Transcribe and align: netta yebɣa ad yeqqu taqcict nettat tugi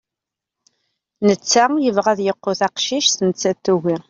netta 1.27 1.65
yebɣa 1.83 2.09
ad 2.11 2.19
yeqqu 2.27 2.51
taqcict 2.59 3.17
nettat 3.27 3.57
tugi 3.65 3.95